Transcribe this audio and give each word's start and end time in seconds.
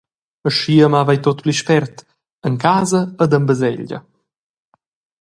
Aschia 0.47 0.87
mava 0.93 1.11
ei 1.13 1.19
tut 1.23 1.39
pli 1.43 1.53
spert, 1.59 1.95
en 2.47 2.53
casa 2.63 3.01
ed 3.23 3.31
en 3.37 3.43
baselgia. 3.47 3.99